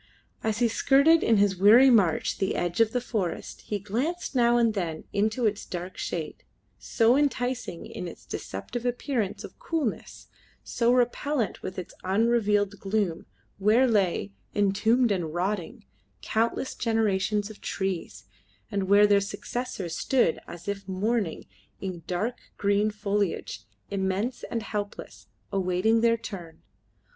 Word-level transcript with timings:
As 0.43 0.57
he 0.57 0.67
skirted 0.67 1.21
in 1.21 1.37
his 1.37 1.57
weary 1.57 1.91
march 1.91 2.39
the 2.39 2.55
edge 2.55 2.81
of 2.81 2.91
the 2.91 2.99
forest 2.99 3.61
he 3.67 3.77
glanced 3.77 4.33
now 4.33 4.57
and 4.57 4.73
then 4.73 5.03
into 5.13 5.45
its 5.45 5.63
dark 5.63 5.95
shade, 5.95 6.43
so 6.79 7.15
enticing 7.15 7.85
in 7.85 8.07
its 8.07 8.25
deceptive 8.25 8.83
appearance 8.83 9.43
of 9.43 9.59
coolness, 9.59 10.25
so 10.63 10.91
repellent 10.91 11.61
with 11.61 11.77
its 11.77 11.93
unrelieved 12.03 12.79
gloom, 12.79 13.27
where 13.59 13.87
lay, 13.87 14.31
entombed 14.55 15.11
and 15.11 15.35
rotting, 15.35 15.85
countless 16.23 16.73
generations 16.73 17.51
of 17.51 17.61
trees, 17.61 18.25
and 18.71 18.89
where 18.89 19.05
their 19.05 19.21
successors 19.21 19.95
stood 19.95 20.39
as 20.47 20.67
if 20.67 20.87
mourning, 20.87 21.45
in 21.79 22.01
dark 22.07 22.39
green 22.57 22.89
foliage, 22.89 23.65
immense 23.91 24.43
and 24.49 24.63
helpless, 24.63 25.27
awaiting 25.51 26.01
their 26.01 26.17
turn. 26.17 26.63